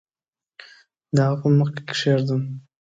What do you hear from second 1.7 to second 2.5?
کې کښېږدم